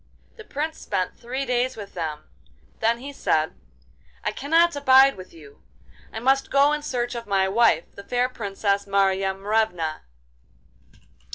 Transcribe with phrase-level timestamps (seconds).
[0.35, 2.23] The Prince spent three days with them;
[2.79, 3.53] then he said:
[4.23, 5.61] 'I cannot abide with you;
[6.11, 10.01] I must go in search of my wife, the fair Princess Marya Morevna.